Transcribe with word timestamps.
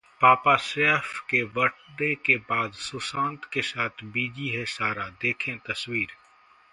पापा 0.21 0.55
सैफ 0.57 1.19
के 1.29 1.43
बर्थडे 1.55 2.13
के 2.25 2.37
बाद 2.49 2.71
सुशांत 2.73 3.45
के 3.53 3.61
साथ 3.61 4.03
बिजी 4.03 4.47
हैं 4.47 4.65
सारा, 4.65 5.07
देखें 5.21 5.57
तस्वीर 5.59 6.07